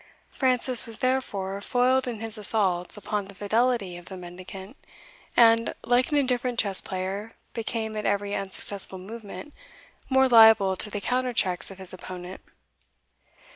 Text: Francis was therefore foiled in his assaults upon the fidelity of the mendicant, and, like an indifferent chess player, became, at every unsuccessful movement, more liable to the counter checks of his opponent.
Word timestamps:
Francis 0.31 0.87
was 0.87 0.97
therefore 0.97 1.61
foiled 1.61 2.07
in 2.07 2.21
his 2.21 2.35
assaults 2.35 2.97
upon 2.97 3.27
the 3.27 3.35
fidelity 3.35 3.97
of 3.97 4.05
the 4.05 4.17
mendicant, 4.17 4.75
and, 5.37 5.75
like 5.83 6.09
an 6.09 6.17
indifferent 6.17 6.57
chess 6.57 6.81
player, 6.81 7.33
became, 7.53 7.95
at 7.95 8.03
every 8.07 8.33
unsuccessful 8.33 8.97
movement, 8.97 9.53
more 10.09 10.27
liable 10.27 10.75
to 10.75 10.89
the 10.89 11.01
counter 11.01 11.33
checks 11.33 11.69
of 11.69 11.77
his 11.77 11.93
opponent. 11.93 12.41